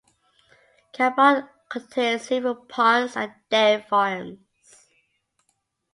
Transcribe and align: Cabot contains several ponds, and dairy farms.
Cabot 0.93 1.47
contains 1.69 2.23
several 2.23 2.55
ponds, 2.55 3.15
and 3.15 3.35
dairy 3.51 3.83
farms. 3.87 4.39